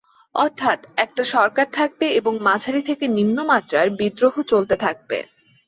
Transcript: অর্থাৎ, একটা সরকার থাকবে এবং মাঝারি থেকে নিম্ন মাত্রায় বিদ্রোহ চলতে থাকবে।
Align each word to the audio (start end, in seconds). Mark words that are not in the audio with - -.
অর্থাৎ, 0.35 0.79
একটা 0.97 1.23
সরকার 1.33 1.67
থাকবে 1.73 2.05
এবং 2.19 2.33
মাঝারি 2.41 2.81
থেকে 2.81 3.05
নিম্ন 3.07 3.37
মাত্রায় 3.43 3.89
বিদ্রোহ 3.99 4.35
চলতে 4.51 4.75
থাকবে। 4.75 5.17